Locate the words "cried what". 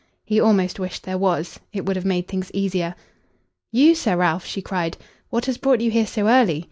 4.59-5.45